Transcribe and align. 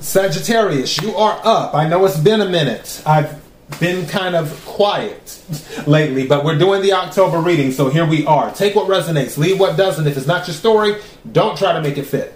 Sagittarius, 0.00 1.00
you 1.00 1.16
are 1.16 1.40
up. 1.44 1.74
I 1.74 1.88
know 1.88 2.04
it's 2.04 2.18
been 2.18 2.40
a 2.40 2.48
minute. 2.48 3.02
I've 3.06 3.42
been 3.80 4.06
kind 4.06 4.36
of 4.36 4.64
quiet 4.64 5.42
lately, 5.86 6.26
but 6.26 6.44
we're 6.44 6.58
doing 6.58 6.82
the 6.82 6.92
October 6.92 7.40
reading, 7.40 7.72
so 7.72 7.88
here 7.88 8.06
we 8.06 8.26
are. 8.26 8.52
Take 8.52 8.74
what 8.74 8.88
resonates, 8.88 9.36
leave 9.36 9.58
what 9.58 9.76
doesn't. 9.76 10.06
If 10.06 10.16
it's 10.16 10.26
not 10.26 10.46
your 10.46 10.54
story, 10.54 10.96
don't 11.32 11.56
try 11.58 11.72
to 11.72 11.80
make 11.80 11.98
it 11.98 12.04
fit. 12.04 12.34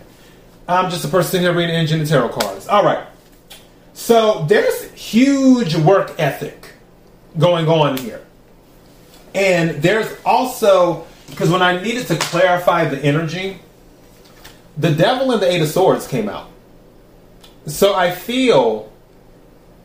I'm 0.67 0.91
just 0.91 1.05
a 1.05 1.09
person 1.09 1.41
here 1.41 1.53
reading 1.53 1.75
engine 1.75 2.01
and 2.01 2.09
tarot 2.09 2.31
cards. 2.31 2.69
All 2.69 2.85
right. 2.85 3.07
So 3.93 4.45
there's 4.49 4.91
huge 4.93 5.77
work 5.77 6.15
ethic 6.19 6.73
going 7.39 7.69
on 7.69 7.99
here. 7.99 8.25
And 9.35 9.83
there's 9.83 10.09
also, 10.25 11.07
because 11.29 11.51
when 11.51 11.63
I 11.63 11.81
needed 11.83 12.07
to 12.09 12.17
clarify 12.17 12.87
the 12.87 12.99
energy, 13.05 13.61
the 14.77 14.91
devil 14.91 15.33
and 15.33 15.43
the 15.43 15.51
eight 15.51 15.61
of 15.61 15.69
swords 15.69 16.07
came 16.07 16.29
out. 16.29 16.50
So 17.67 17.95
I 17.95 18.11
feel 18.11 18.91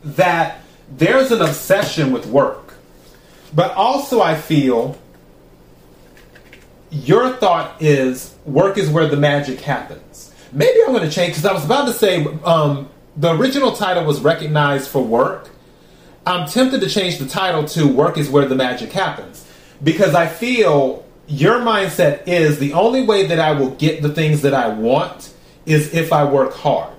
that 0.04 0.60
there's 0.96 1.32
an 1.32 1.42
obsession 1.42 2.12
with 2.12 2.26
work. 2.26 2.74
But 3.54 3.72
also, 3.72 4.20
I 4.20 4.34
feel 4.36 4.98
your 6.90 7.32
thought 7.32 7.80
is 7.80 8.34
work 8.44 8.78
is 8.78 8.88
where 8.88 9.08
the 9.08 9.16
magic 9.16 9.60
happens. 9.60 10.32
Maybe 10.52 10.78
I'm 10.86 10.92
going 10.92 11.08
to 11.08 11.10
change 11.10 11.32
because 11.32 11.44
I 11.44 11.52
was 11.52 11.64
about 11.64 11.86
to 11.86 11.92
say 11.92 12.24
um, 12.44 12.88
the 13.16 13.34
original 13.34 13.72
title 13.72 14.04
was 14.04 14.20
recognized 14.20 14.88
for 14.88 15.02
work. 15.02 15.50
I'm 16.26 16.48
tempted 16.48 16.80
to 16.80 16.88
change 16.88 17.18
the 17.18 17.26
title 17.26 17.64
to 17.68 17.86
work 17.86 18.18
is 18.18 18.28
where 18.28 18.46
the 18.46 18.54
magic 18.54 18.92
happens 18.92 19.46
because 19.82 20.14
I 20.14 20.26
feel 20.26 21.04
your 21.26 21.60
mindset 21.60 22.26
is 22.26 22.58
the 22.58 22.72
only 22.72 23.02
way 23.02 23.26
that 23.26 23.38
I 23.38 23.52
will 23.52 23.70
get 23.70 24.02
the 24.02 24.08
things 24.08 24.42
that 24.42 24.54
I 24.54 24.68
want 24.68 25.32
is 25.66 25.94
if 25.94 26.12
I 26.12 26.24
work 26.24 26.54
hard. 26.54 26.95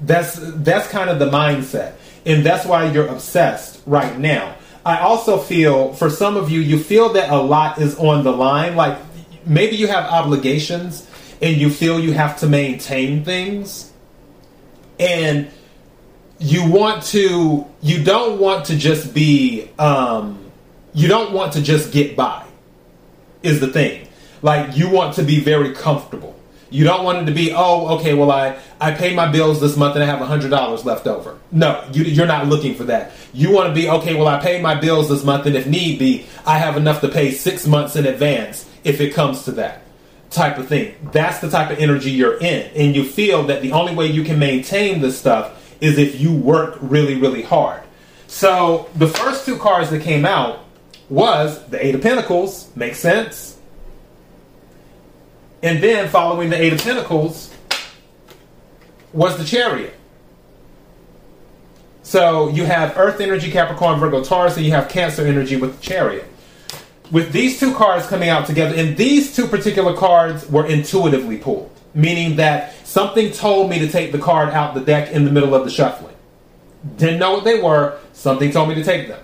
That's 0.00 0.38
that's 0.38 0.88
kind 0.88 1.10
of 1.10 1.18
the 1.18 1.30
mindset. 1.30 1.94
And 2.24 2.44
that's 2.44 2.64
why 2.64 2.90
you're 2.90 3.06
obsessed 3.06 3.82
right 3.86 4.18
now. 4.18 4.54
I 4.84 5.00
also 5.00 5.38
feel 5.38 5.92
for 5.94 6.08
some 6.08 6.36
of 6.36 6.50
you 6.50 6.60
you 6.60 6.78
feel 6.78 7.12
that 7.14 7.30
a 7.30 7.36
lot 7.36 7.78
is 7.78 7.98
on 7.98 8.24
the 8.24 8.32
line 8.32 8.74
like 8.76 8.98
maybe 9.44 9.76
you 9.76 9.86
have 9.86 10.04
obligations 10.04 11.06
and 11.42 11.56
you 11.56 11.70
feel 11.70 12.00
you 12.00 12.12
have 12.12 12.38
to 12.38 12.46
maintain 12.46 13.24
things 13.24 13.92
and 14.98 15.50
you 16.38 16.70
want 16.70 17.02
to 17.02 17.66
you 17.82 18.02
don't 18.02 18.38
want 18.38 18.66
to 18.66 18.76
just 18.76 19.12
be 19.12 19.68
um 19.78 20.50
you 20.94 21.08
don't 21.08 21.32
want 21.32 21.52
to 21.52 21.62
just 21.62 21.92
get 21.92 22.16
by 22.16 22.44
is 23.42 23.60
the 23.60 23.68
thing 23.68 24.08
like 24.42 24.76
you 24.76 24.88
want 24.88 25.14
to 25.14 25.22
be 25.22 25.40
very 25.40 25.74
comfortable 25.74 26.37
you 26.70 26.84
don't 26.84 27.04
want 27.04 27.18
it 27.18 27.26
to 27.26 27.32
be, 27.32 27.52
oh, 27.54 27.98
okay, 27.98 28.14
well, 28.14 28.30
I, 28.30 28.58
I 28.80 28.92
paid 28.92 29.16
my 29.16 29.30
bills 29.30 29.60
this 29.60 29.76
month 29.76 29.94
and 29.96 30.04
I 30.04 30.06
have 30.06 30.20
$100 30.20 30.84
left 30.84 31.06
over. 31.06 31.38
No, 31.50 31.88
you, 31.92 32.04
you're 32.04 32.26
not 32.26 32.46
looking 32.46 32.74
for 32.74 32.84
that. 32.84 33.12
You 33.32 33.50
want 33.50 33.68
to 33.68 33.74
be, 33.74 33.88
okay, 33.88 34.14
well, 34.14 34.28
I 34.28 34.40
paid 34.40 34.62
my 34.62 34.74
bills 34.74 35.08
this 35.08 35.24
month 35.24 35.46
and 35.46 35.56
if 35.56 35.66
need 35.66 35.98
be, 35.98 36.26
I 36.44 36.58
have 36.58 36.76
enough 36.76 37.00
to 37.00 37.08
pay 37.08 37.30
six 37.30 37.66
months 37.66 37.96
in 37.96 38.06
advance 38.06 38.68
if 38.84 39.00
it 39.00 39.14
comes 39.14 39.44
to 39.44 39.52
that 39.52 39.82
type 40.30 40.58
of 40.58 40.68
thing. 40.68 40.94
That's 41.12 41.38
the 41.38 41.50
type 41.50 41.70
of 41.70 41.78
energy 41.78 42.10
you're 42.10 42.38
in. 42.38 42.70
And 42.74 42.94
you 42.94 43.04
feel 43.04 43.44
that 43.44 43.62
the 43.62 43.72
only 43.72 43.94
way 43.94 44.06
you 44.06 44.24
can 44.24 44.38
maintain 44.38 45.00
this 45.00 45.18
stuff 45.18 45.54
is 45.80 45.98
if 45.98 46.20
you 46.20 46.34
work 46.34 46.76
really, 46.80 47.16
really 47.16 47.42
hard. 47.42 47.82
So 48.26 48.90
the 48.94 49.08
first 49.08 49.46
two 49.46 49.56
cards 49.56 49.90
that 49.90 50.02
came 50.02 50.26
out 50.26 50.64
was 51.08 51.64
the 51.68 51.84
Eight 51.84 51.94
of 51.94 52.02
Pentacles. 52.02 52.70
Makes 52.76 52.98
sense? 52.98 53.57
And 55.62 55.82
then 55.82 56.08
following 56.08 56.50
the 56.50 56.60
Eight 56.60 56.72
of 56.72 56.80
Pentacles 56.80 57.52
was 59.12 59.36
the 59.36 59.44
Chariot. 59.44 59.94
So 62.02 62.48
you 62.48 62.64
have 62.64 62.96
Earth 62.96 63.20
energy, 63.20 63.50
Capricorn, 63.50 63.98
Virgo, 64.00 64.24
Taurus, 64.24 64.56
and 64.56 64.64
you 64.64 64.72
have 64.72 64.88
Cancer 64.88 65.26
energy 65.26 65.56
with 65.56 65.80
the 65.80 65.82
Chariot. 65.82 66.26
With 67.10 67.32
these 67.32 67.58
two 67.58 67.74
cards 67.74 68.06
coming 68.06 68.28
out 68.28 68.46
together, 68.46 68.74
and 68.74 68.96
these 68.96 69.34
two 69.34 69.46
particular 69.46 69.96
cards 69.96 70.48
were 70.48 70.66
intuitively 70.66 71.38
pulled, 71.38 71.70
meaning 71.94 72.36
that 72.36 72.74
something 72.86 73.32
told 73.32 73.68
me 73.68 73.78
to 73.80 73.88
take 73.88 74.12
the 74.12 74.18
card 74.18 74.50
out 74.50 74.74
the 74.74 74.80
deck 74.80 75.10
in 75.12 75.24
the 75.24 75.30
middle 75.30 75.54
of 75.54 75.64
the 75.64 75.70
shuffling. 75.70 76.14
Didn't 76.96 77.18
know 77.18 77.32
what 77.32 77.44
they 77.44 77.60
were, 77.60 77.98
something 78.12 78.50
told 78.50 78.68
me 78.68 78.74
to 78.76 78.84
take 78.84 79.08
them. 79.08 79.20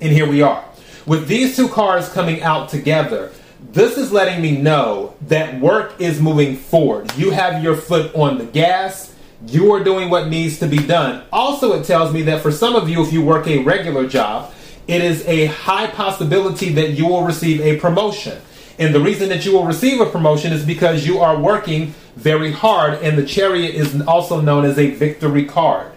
And 0.00 0.12
here 0.12 0.28
we 0.28 0.42
are. 0.42 0.64
With 1.06 1.26
these 1.26 1.56
two 1.56 1.68
cards 1.68 2.08
coming 2.10 2.42
out 2.42 2.68
together, 2.68 3.32
this 3.72 3.96
is 3.96 4.10
letting 4.10 4.42
me 4.42 4.56
know 4.56 5.14
that 5.28 5.60
work 5.60 6.00
is 6.00 6.20
moving 6.20 6.56
forward. 6.56 7.14
You 7.16 7.30
have 7.30 7.62
your 7.62 7.76
foot 7.76 8.14
on 8.14 8.38
the 8.38 8.44
gas. 8.44 9.14
You 9.46 9.72
are 9.72 9.84
doing 9.84 10.10
what 10.10 10.28
needs 10.28 10.58
to 10.58 10.66
be 10.66 10.78
done. 10.78 11.24
Also, 11.32 11.72
it 11.78 11.84
tells 11.84 12.12
me 12.12 12.22
that 12.22 12.42
for 12.42 12.50
some 12.50 12.74
of 12.74 12.88
you, 12.88 13.02
if 13.02 13.12
you 13.12 13.22
work 13.22 13.46
a 13.46 13.62
regular 13.62 14.06
job, 14.08 14.52
it 14.86 15.02
is 15.02 15.24
a 15.26 15.46
high 15.46 15.86
possibility 15.86 16.72
that 16.72 16.90
you 16.90 17.06
will 17.06 17.22
receive 17.22 17.60
a 17.60 17.78
promotion. 17.78 18.40
And 18.78 18.94
the 18.94 19.00
reason 19.00 19.28
that 19.28 19.44
you 19.44 19.52
will 19.52 19.66
receive 19.66 20.00
a 20.00 20.06
promotion 20.06 20.52
is 20.52 20.64
because 20.64 21.06
you 21.06 21.20
are 21.20 21.38
working 21.38 21.94
very 22.16 22.50
hard, 22.50 22.94
and 23.02 23.16
the 23.16 23.24
chariot 23.24 23.74
is 23.74 24.00
also 24.02 24.40
known 24.40 24.64
as 24.64 24.78
a 24.78 24.90
victory 24.90 25.44
card. 25.44 25.92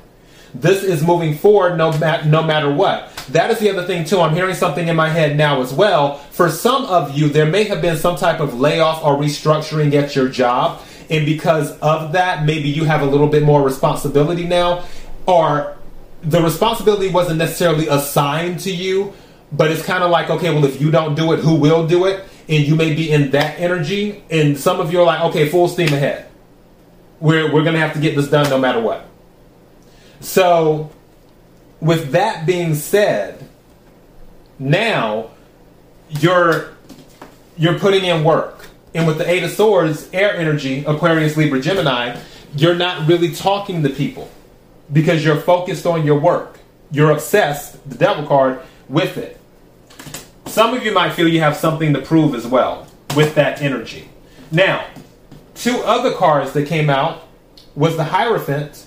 This 0.54 0.84
is 0.84 1.04
moving 1.04 1.36
forward 1.36 1.78
no, 1.78 1.92
no 2.26 2.44
matter 2.44 2.72
what. 2.72 3.10
That 3.30 3.50
is 3.50 3.60
the 3.60 3.70
other 3.70 3.86
thing, 3.86 4.06
too. 4.06 4.20
I'm 4.20 4.36
hearing 4.36 4.54
something 4.54 4.88
in 4.88 4.96
my 4.96 5.10
head 5.10 5.36
now 5.36 5.62
as 5.62 5.74
well. 5.74 6.18
For 6.18 6.50
some 6.50 6.86
of 6.86 7.18
you, 7.18 7.28
there 7.30 7.46
may 7.46 7.64
have 7.66 7.82
been 7.82 7.98
some 7.98 8.16
type 8.18 8.40
of 8.40 8.60
layoff 8.60 9.04
or 9.04 9.16
restructuring 9.16 9.94
at 9.94 10.16
your 10.16 10.30
job. 10.30 10.82
And 11.10 11.26
because 11.26 11.78
of 11.80 12.12
that, 12.12 12.46
maybe 12.46 12.70
you 12.70 12.86
have 12.86 13.02
a 13.02 13.06
little 13.06 13.28
bit 13.28 13.44
more 13.44 13.64
responsibility 13.64 14.46
now. 14.46 14.86
Or 15.26 15.78
the 16.22 16.42
responsibility 16.42 17.10
wasn't 17.10 17.40
necessarily 17.40 17.88
assigned 17.88 18.60
to 18.62 18.72
you, 18.74 19.14
but 19.52 19.72
it's 19.72 19.84
kind 19.84 20.04
of 20.04 20.12
like, 20.12 20.30
okay, 20.30 20.54
well, 20.54 20.66
if 20.66 20.80
you 20.80 20.92
don't 20.92 21.16
do 21.16 21.34
it, 21.34 21.40
who 21.40 21.56
will 21.56 21.88
do 21.88 22.06
it? 22.06 22.26
And 22.48 22.66
you 22.68 22.76
may 22.76 22.94
be 22.94 23.12
in 23.12 23.32
that 23.32 23.60
energy. 23.60 24.24
And 24.30 24.58
some 24.58 24.80
of 24.80 24.92
you 24.92 25.00
are 25.00 25.06
like, 25.06 25.22
okay, 25.22 25.50
full 25.50 25.68
steam 25.68 25.94
ahead. 25.94 26.28
We're, 27.20 27.52
we're 27.52 27.64
going 27.64 27.74
to 27.74 27.80
have 27.80 27.94
to 27.94 28.00
get 28.00 28.16
this 28.16 28.28
done 28.28 28.50
no 28.50 28.60
matter 28.60 28.82
what. 28.82 29.08
So, 30.24 30.90
with 31.82 32.12
that 32.12 32.46
being 32.46 32.76
said, 32.76 33.46
now 34.58 35.32
you're 36.10 36.72
you're 37.58 37.78
putting 37.78 38.06
in 38.06 38.24
work. 38.24 38.68
And 38.96 39.06
with 39.06 39.18
the 39.18 39.30
Eight 39.30 39.44
of 39.44 39.52
Swords, 39.52 40.10
air 40.14 40.36
energy, 40.36 40.86
Aquarius, 40.86 41.36
Libra, 41.36 41.60
Gemini, 41.60 42.18
you're 42.56 42.76
not 42.76 43.08
really 43.08 43.36
talking 43.36 43.84
to 43.84 43.90
people 43.90 44.32
because 44.92 45.26
you're 45.26 45.42
focused 45.42 45.86
on 45.86 46.06
your 46.06 46.20
work. 46.20 46.60
You're 46.90 47.12
obsessed, 47.12 47.88
the 47.90 47.96
devil 47.96 48.26
card, 48.26 48.62
with 48.88 49.18
it. 49.18 49.40
Some 50.46 50.74
of 50.74 50.86
you 50.86 50.94
might 50.94 51.14
feel 51.14 51.28
you 51.28 51.42
have 51.42 51.58
something 51.58 51.94
to 51.94 52.02
prove 52.02 52.34
as 52.34 52.48
well 52.48 52.88
with 53.16 53.36
that 53.36 53.62
energy. 53.62 54.08
Now, 54.52 54.88
two 55.56 55.78
other 55.80 56.14
cards 56.14 56.54
that 56.54 56.68
came 56.68 56.90
out 56.90 57.28
was 57.76 57.98
the 57.98 58.06
Hierophant 58.06 58.86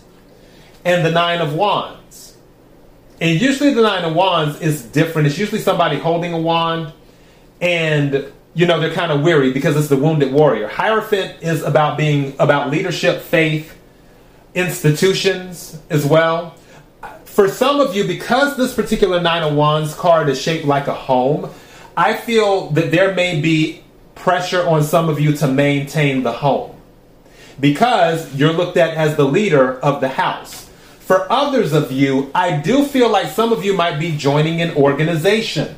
and 0.86 1.04
the 1.04 1.10
Nine 1.10 1.40
of 1.40 1.52
Wands. 1.52 2.36
And 3.20 3.40
usually 3.40 3.74
the 3.74 3.82
Nine 3.82 4.04
of 4.04 4.14
Wands 4.14 4.60
is 4.60 4.82
different. 4.82 5.26
It's 5.26 5.36
usually 5.36 5.60
somebody 5.60 5.98
holding 5.98 6.32
a 6.32 6.38
wand 6.38 6.92
and 7.60 8.32
you 8.54 8.66
know 8.66 8.78
they're 8.78 8.92
kind 8.92 9.10
of 9.10 9.22
weary 9.22 9.52
because 9.52 9.76
it's 9.76 9.88
the 9.88 9.96
wounded 9.96 10.32
warrior. 10.32 10.68
Hierophant 10.68 11.42
is 11.42 11.62
about 11.62 11.98
being 11.98 12.34
about 12.38 12.70
leadership, 12.70 13.20
faith, 13.20 13.76
institutions 14.54 15.78
as 15.90 16.06
well. 16.06 16.54
For 17.24 17.48
some 17.48 17.80
of 17.80 17.94
you, 17.94 18.06
because 18.06 18.56
this 18.56 18.72
particular 18.72 19.20
Nine 19.20 19.42
of 19.42 19.54
Wands 19.54 19.92
card 19.94 20.28
is 20.28 20.40
shaped 20.40 20.64
like 20.64 20.86
a 20.86 20.94
home, 20.94 21.50
I 21.96 22.16
feel 22.16 22.70
that 22.70 22.92
there 22.92 23.12
may 23.14 23.40
be 23.40 23.82
pressure 24.14 24.66
on 24.66 24.84
some 24.84 25.08
of 25.08 25.18
you 25.18 25.36
to 25.36 25.48
maintain 25.48 26.22
the 26.22 26.32
home 26.32 26.76
because 27.58 28.34
you're 28.34 28.52
looked 28.52 28.76
at 28.76 28.94
as 28.94 29.16
the 29.16 29.24
leader 29.24 29.78
of 29.80 30.00
the 30.00 30.08
house. 30.08 30.65
For 31.06 31.30
others 31.30 31.72
of 31.72 31.92
you, 31.92 32.32
I 32.34 32.56
do 32.56 32.84
feel 32.84 33.08
like 33.08 33.28
some 33.28 33.52
of 33.52 33.64
you 33.64 33.74
might 33.74 34.00
be 34.00 34.16
joining 34.16 34.60
an 34.60 34.72
organization. 34.74 35.76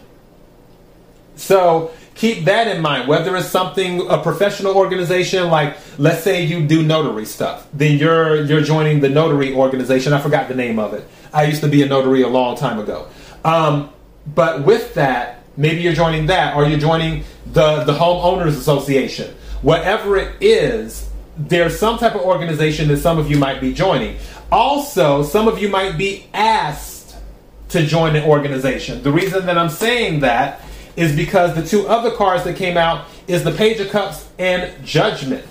So 1.37 1.91
keep 2.15 2.47
that 2.47 2.67
in 2.67 2.81
mind. 2.81 3.09
Whether 3.09 3.37
it's 3.37 3.49
something, 3.49 4.09
a 4.09 4.23
professional 4.23 4.75
organization, 4.75 5.51
like 5.51 5.77
let's 5.99 6.23
say 6.23 6.45
you 6.45 6.67
do 6.67 6.83
notary 6.83 7.27
stuff, 7.27 7.69
then 7.75 7.99
you're 7.99 8.43
you're 8.45 8.63
joining 8.63 9.01
the 9.01 9.11
notary 9.11 9.53
organization. 9.53 10.15
I 10.15 10.21
forgot 10.23 10.49
the 10.49 10.55
name 10.55 10.79
of 10.79 10.95
it. 10.95 11.07
I 11.31 11.45
used 11.45 11.61
to 11.61 11.69
be 11.69 11.83
a 11.83 11.87
notary 11.87 12.23
a 12.23 12.29
long 12.29 12.57
time 12.57 12.79
ago. 12.79 13.07
Um, 13.45 13.91
but 14.35 14.65
with 14.65 14.95
that, 14.95 15.43
maybe 15.59 15.83
you're 15.83 15.93
joining 15.93 16.25
that, 16.29 16.57
or 16.57 16.65
you're 16.65 16.81
joining 16.81 17.25
the 17.53 17.85
the 17.85 17.93
homeowners 17.93 18.57
association. 18.57 19.35
Whatever 19.61 20.17
it 20.17 20.37
is, 20.41 21.11
there's 21.37 21.79
some 21.79 21.99
type 21.99 22.15
of 22.15 22.23
organization 22.23 22.89
that 22.89 22.97
some 22.97 23.19
of 23.19 23.31
you 23.31 23.37
might 23.37 23.61
be 23.61 23.75
joining. 23.75 24.17
Also, 24.51 25.23
some 25.23 25.47
of 25.47 25.61
you 25.61 25.69
might 25.69 25.99
be 25.99 26.27
asked 26.33 27.17
to 27.69 27.85
join 27.85 28.17
an 28.17 28.25
organization. 28.25 29.03
The 29.03 29.13
reason 29.13 29.47
that 29.47 29.59
I'm 29.59 29.69
saying 29.69 30.21
that 30.21 30.63
is 30.97 31.15
because 31.15 31.55
the 31.55 31.65
two 31.65 31.87
other 31.87 32.11
cards 32.11 32.45
that 32.45 32.57
came 32.57 32.77
out 32.77 33.07
is 33.27 33.45
the 33.45 33.53
Page 33.53 33.79
of 33.81 33.91
Cups 33.91 34.27
and 34.39 34.85
Judgment. 34.85 35.45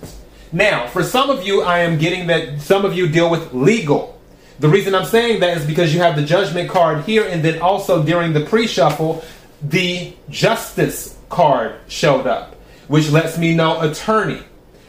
Now, 0.51 0.87
for 0.87 1.03
some 1.03 1.29
of 1.29 1.45
you, 1.45 1.61
I 1.61 1.79
am 1.79 1.99
getting 1.99 2.27
that 2.27 2.61
some 2.61 2.85
of 2.85 2.95
you 2.95 3.07
deal 3.07 3.29
with 3.29 3.53
legal. 3.53 4.19
The 4.59 4.67
reason 4.67 4.95
I'm 4.95 5.05
saying 5.05 5.41
that 5.41 5.57
is 5.57 5.65
because 5.65 5.93
you 5.93 5.99
have 6.01 6.15
the 6.15 6.23
judgment 6.23 6.69
card 6.69 7.03
here, 7.05 7.27
and 7.27 7.43
then 7.43 7.61
also 7.61 8.03
during 8.03 8.33
the 8.33 8.41
pre 8.41 8.65
shuffle, 8.65 9.23
the 9.61 10.13
justice 10.29 11.17
card 11.29 11.75
showed 11.87 12.25
up, 12.25 12.55
which 12.87 13.09
lets 13.11 13.37
me 13.37 13.53
know 13.53 13.79
attorney. 13.81 14.41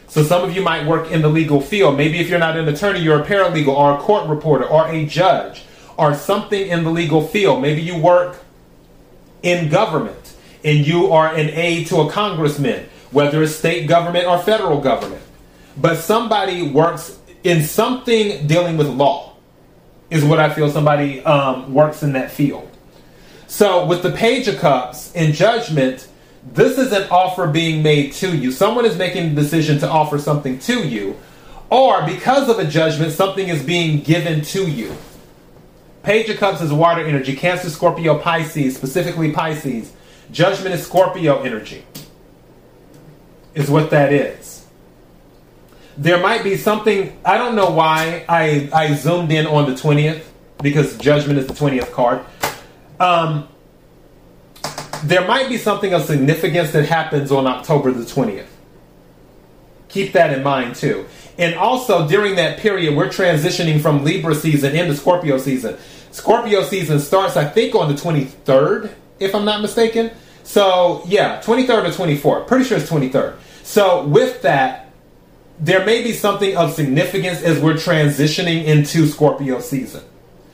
So 0.09 0.23
some 0.23 0.43
of 0.43 0.55
you 0.55 0.63
might 0.63 0.87
work 0.87 1.11
in 1.11 1.21
the 1.21 1.29
legal 1.29 1.61
field. 1.61 1.95
Maybe 1.95 2.19
if 2.19 2.29
you're 2.29 2.39
not 2.39 2.57
an 2.57 2.67
attorney, 2.67 2.99
you're 2.99 3.21
a 3.21 3.25
paralegal 3.25 3.67
or 3.67 3.93
a 3.93 3.97
court 3.99 4.27
reporter 4.27 4.65
or 4.65 4.87
a 4.87 5.05
judge 5.05 5.63
or 5.97 6.15
something 6.15 6.67
in 6.67 6.83
the 6.83 6.89
legal 6.89 7.25
field. 7.25 7.61
Maybe 7.61 7.81
you 7.81 7.95
work 7.95 8.43
in 9.43 9.69
government 9.69 10.35
and 10.65 10.85
you 10.85 11.11
are 11.11 11.33
an 11.33 11.51
aide 11.51 11.87
to 11.87 12.01
a 12.01 12.11
congressman, 12.11 12.89
whether 13.11 13.43
it's 13.43 13.55
state 13.55 13.87
government 13.87 14.25
or 14.25 14.39
federal 14.39 14.81
government. 14.81 15.21
But 15.77 15.97
somebody 15.97 16.71
works 16.71 17.19
in 17.43 17.63
something 17.63 18.47
dealing 18.47 18.77
with 18.77 18.87
law, 18.87 19.35
is 20.09 20.25
what 20.25 20.39
I 20.39 20.51
feel 20.51 20.71
somebody 20.71 21.23
um, 21.23 21.71
works 21.71 22.01
in 22.01 22.13
that 22.13 22.31
field. 22.31 22.67
So 23.45 23.85
with 23.85 24.01
the 24.01 24.11
Page 24.11 24.47
of 24.47 24.57
Cups 24.57 25.13
in 25.13 25.33
judgment, 25.33 26.08
this 26.43 26.77
is 26.77 26.91
an 26.91 27.07
offer 27.09 27.47
being 27.47 27.83
made 27.83 28.13
to 28.13 28.35
you. 28.35 28.51
Someone 28.51 28.85
is 28.85 28.97
making 28.97 29.35
the 29.35 29.41
decision 29.41 29.79
to 29.79 29.89
offer 29.89 30.17
something 30.17 30.59
to 30.59 30.87
you, 30.87 31.17
or 31.69 32.05
because 32.05 32.49
of 32.49 32.59
a 32.59 32.65
judgment, 32.65 33.11
something 33.11 33.47
is 33.47 33.63
being 33.63 34.01
given 34.01 34.41
to 34.41 34.69
you. 34.69 34.95
Page 36.03 36.29
of 36.29 36.37
Cups 36.37 36.61
is 36.61 36.71
water 36.71 37.05
energy. 37.05 37.35
Cancer, 37.35 37.69
Scorpio, 37.69 38.17
Pisces, 38.17 38.75
specifically 38.75 39.31
Pisces. 39.31 39.91
Judgment 40.31 40.73
is 40.73 40.83
Scorpio 40.85 41.41
energy, 41.41 41.83
is 43.53 43.69
what 43.69 43.89
that 43.89 44.13
is. 44.13 44.65
There 45.97 46.19
might 46.19 46.43
be 46.43 46.55
something, 46.55 47.19
I 47.25 47.37
don't 47.37 47.55
know 47.55 47.71
why 47.71 48.23
I, 48.29 48.69
I 48.73 48.93
zoomed 48.93 49.31
in 49.31 49.45
on 49.45 49.69
the 49.69 49.75
20th, 49.75 50.23
because 50.61 50.97
Judgment 50.97 51.39
is 51.39 51.47
the 51.47 51.53
20th 51.53 51.91
card. 51.91 52.23
Um, 52.99 53.49
there 55.03 55.27
might 55.27 55.49
be 55.49 55.57
something 55.57 55.93
of 55.93 56.03
significance 56.03 56.71
that 56.71 56.85
happens 56.85 57.31
on 57.31 57.47
October 57.47 57.91
the 57.91 58.03
20th. 58.03 58.47
Keep 59.89 60.13
that 60.13 60.33
in 60.33 60.43
mind 60.43 60.75
too. 60.75 61.05
And 61.37 61.55
also 61.55 62.07
during 62.07 62.35
that 62.35 62.59
period, 62.59 62.95
we're 62.95 63.07
transitioning 63.07 63.81
from 63.81 64.03
Libra 64.03 64.35
season 64.35 64.75
into 64.75 64.95
Scorpio 64.95 65.37
season. 65.37 65.77
Scorpio 66.11 66.63
season 66.63 66.99
starts, 66.99 67.37
I 67.37 67.45
think, 67.45 67.75
on 67.75 67.87
the 67.87 67.93
23rd, 67.93 68.91
if 69.19 69.33
I'm 69.33 69.45
not 69.45 69.61
mistaken. 69.61 70.11
So, 70.43 71.03
yeah, 71.05 71.41
23rd 71.41 71.85
or 71.85 71.91
24th. 71.91 72.47
Pretty 72.47 72.65
sure 72.65 72.77
it's 72.77 72.89
23rd. 72.89 73.35
So, 73.63 74.05
with 74.05 74.41
that, 74.41 74.91
there 75.59 75.85
may 75.85 76.03
be 76.03 76.11
something 76.13 76.57
of 76.57 76.73
significance 76.73 77.41
as 77.41 77.59
we're 77.59 77.73
transitioning 77.73 78.65
into 78.65 79.07
Scorpio 79.07 79.59
season. 79.59 80.03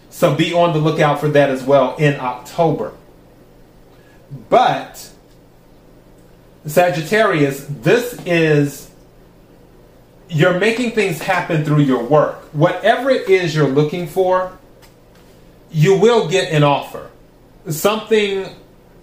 So, 0.10 0.36
be 0.36 0.54
on 0.54 0.74
the 0.74 0.80
lookout 0.80 1.20
for 1.20 1.30
that 1.30 1.50
as 1.50 1.64
well 1.64 1.96
in 1.96 2.20
October. 2.20 2.94
But, 4.50 5.10
Sagittarius, 6.66 7.66
this 7.70 8.20
is 8.26 8.86
you're 10.30 10.60
making 10.60 10.92
things 10.92 11.20
happen 11.22 11.64
through 11.64 11.82
your 11.82 12.04
work. 12.04 12.36
Whatever 12.54 13.10
it 13.10 13.30
is 13.30 13.56
you're 13.56 13.70
looking 13.70 14.08
for, 14.08 14.58
you 15.72 15.98
will 15.98 16.28
get 16.28 16.52
an 16.52 16.64
offer. 16.64 17.10
Something 17.70 18.48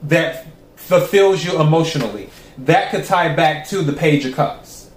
that 0.05 0.47
fulfills 0.77 1.45
you 1.45 1.61
emotionally. 1.61 2.31
That 2.59 2.91
could 2.91 3.05
tie 3.05 3.35
back 3.35 3.69
to 3.69 3.83
the 3.83 3.93
Page 3.93 4.25
of 4.27 4.35
Cups. 4.35 4.91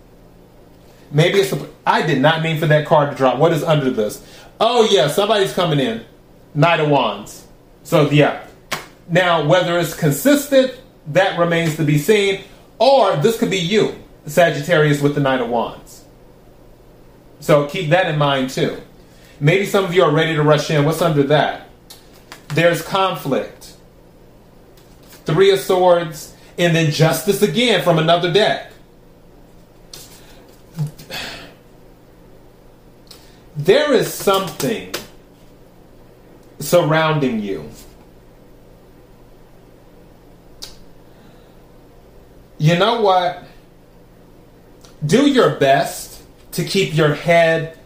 Maybe 1.11 1.39
it's. 1.39 1.53
A, 1.53 1.69
I 1.85 2.05
did 2.05 2.21
not 2.21 2.41
mean 2.41 2.59
for 2.59 2.65
that 2.67 2.85
card 2.85 3.11
to 3.11 3.17
drop. 3.17 3.37
What 3.37 3.53
is 3.53 3.63
under 3.63 3.89
this? 3.89 4.25
Oh, 4.59 4.87
yeah, 4.91 5.07
somebody's 5.07 5.53
coming 5.53 5.79
in. 5.79 6.03
Knight 6.53 6.79
of 6.79 6.89
Wands. 6.89 7.45
So, 7.83 8.09
yeah. 8.09 8.45
Now, 9.07 9.45
whether 9.47 9.77
it's 9.79 9.93
consistent, 9.93 10.73
that 11.07 11.37
remains 11.39 11.75
to 11.77 11.83
be 11.83 11.97
seen. 11.97 12.43
Or 12.79 13.15
this 13.17 13.37
could 13.37 13.49
be 13.51 13.59
you, 13.59 13.95
Sagittarius, 14.25 15.01
with 15.01 15.15
the 15.15 15.21
Knight 15.21 15.41
of 15.41 15.49
Wands. 15.49 16.03
So 17.39 17.67
keep 17.67 17.91
that 17.91 18.07
in 18.07 18.17
mind 18.17 18.49
too. 18.49 18.81
Maybe 19.39 19.65
some 19.65 19.85
of 19.85 19.93
you 19.93 20.03
are 20.03 20.11
ready 20.11 20.35
to 20.35 20.43
rush 20.43 20.69
in. 20.71 20.85
What's 20.85 21.01
under 21.01 21.23
that? 21.23 21.69
There's 22.49 22.81
conflict. 22.81 23.73
Three 25.25 25.51
of 25.51 25.59
Swords, 25.59 26.35
and 26.57 26.75
then 26.75 26.91
Justice 26.91 27.41
again 27.41 27.83
from 27.83 27.99
another 27.99 28.31
deck. 28.31 28.71
There 33.55 33.93
is 33.93 34.13
something 34.13 34.93
surrounding 36.59 37.39
you. 37.39 37.69
You 42.65 42.75
know 42.79 42.99
what? 42.99 43.43
Do 45.05 45.29
your 45.29 45.51
best 45.57 46.23
to 46.53 46.63
keep 46.63 46.95
your 46.95 47.13
head 47.13 47.77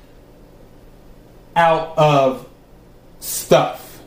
out 1.53 1.97
of 1.97 2.47
stuff. 3.19 4.01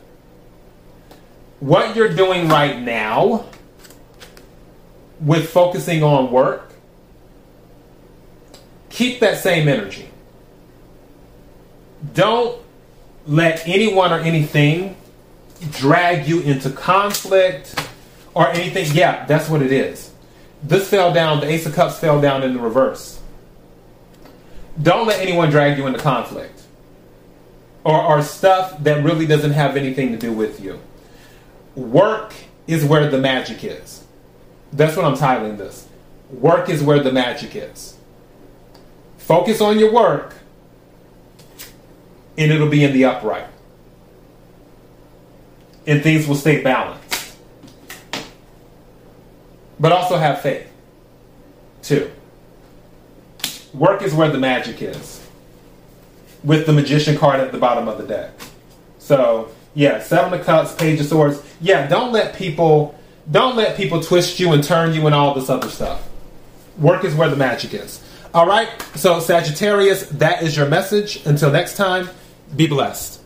What 1.59 1.95
you're 1.95 2.15
doing 2.15 2.47
right 2.47 2.81
now 2.81 3.45
with 5.21 5.47
focusing 5.47 6.01
on 6.01 6.31
work, 6.31 6.73
keep 8.89 9.19
that 9.19 9.37
same 9.37 9.67
energy. 9.67 10.09
Don't 12.15 12.59
let 13.27 13.67
anyone 13.67 14.11
or 14.11 14.21
anything 14.21 14.97
drag 15.69 16.27
you 16.27 16.41
into 16.41 16.71
conflict 16.71 17.79
or 18.33 18.47
anything. 18.47 18.87
Yeah, 18.95 19.27
that's 19.27 19.47
what 19.47 19.61
it 19.61 19.71
is. 19.71 20.12
This 20.63 20.89
fell 20.89 21.13
down, 21.13 21.41
the 21.41 21.47
Ace 21.47 21.65
of 21.65 21.73
Cups 21.73 21.99
fell 21.99 22.21
down 22.21 22.41
in 22.41 22.53
the 22.53 22.59
reverse. 22.59 23.19
Don't 24.81 25.05
let 25.05 25.19
anyone 25.19 25.49
drag 25.49 25.77
you 25.77 25.85
into 25.85 25.99
conflict 25.99 26.61
or, 27.83 28.01
or 28.01 28.21
stuff 28.21 28.81
that 28.83 29.03
really 29.03 29.27
doesn't 29.27 29.51
have 29.51 29.75
anything 29.75 30.11
to 30.13 30.17
do 30.17 30.31
with 30.31 30.61
you. 30.61 30.79
Work 31.75 32.33
is 32.65 32.85
where 32.85 33.09
the 33.09 33.17
magic 33.17 33.63
is. 33.63 34.03
That's 34.71 34.95
what 34.95 35.05
I'm 35.05 35.15
titling 35.15 35.57
this. 35.57 35.87
Work 36.29 36.69
is 36.69 36.81
where 36.81 36.99
the 36.99 37.11
magic 37.11 37.55
is. 37.55 37.97
Focus 39.17 39.61
on 39.61 39.77
your 39.79 39.93
work, 39.93 40.35
and 42.37 42.51
it'll 42.51 42.69
be 42.69 42.83
in 42.83 42.93
the 42.93 43.05
upright. 43.05 43.47
And 45.85 46.01
things 46.01 46.27
will 46.27 46.35
stay 46.35 46.63
balanced. 46.63 47.02
But 49.79 49.91
also 49.91 50.17
have 50.17 50.41
faith, 50.41 50.71
too. 51.81 52.11
Work 53.73 54.01
is 54.01 54.13
where 54.13 54.29
the 54.29 54.37
magic 54.37 54.81
is. 54.81 55.21
With 56.43 56.65
the 56.65 56.73
magician 56.73 57.17
card 57.17 57.39
at 57.39 57.51
the 57.51 57.57
bottom 57.57 57.87
of 57.87 57.97
the 57.97 58.05
deck. 58.05 58.31
So 58.99 59.49
yeah, 59.75 59.99
seven 59.99 60.37
of 60.39 60.45
cups, 60.45 60.73
page 60.75 60.99
of 60.99 61.07
swords. 61.07 61.41
Yeah, 61.59 61.87
don't 61.87 62.11
let 62.11 62.35
people 62.35 62.97
don't 63.31 63.55
let 63.55 63.77
people 63.77 64.01
twist 64.01 64.39
you 64.39 64.51
and 64.51 64.63
turn 64.63 64.93
you 64.93 65.05
and 65.05 65.15
all 65.15 65.33
this 65.33 65.49
other 65.49 65.69
stuff. 65.69 66.07
Work 66.77 67.05
is 67.05 67.15
where 67.15 67.29
the 67.29 67.35
magic 67.35 67.73
is. 67.73 68.01
All 68.33 68.45
right. 68.45 68.69
So 68.95 69.19
Sagittarius, 69.19 70.07
that 70.09 70.43
is 70.43 70.57
your 70.57 70.67
message. 70.67 71.25
Until 71.25 71.51
next 71.51 71.77
time, 71.77 72.09
be 72.55 72.67
blessed. 72.67 73.22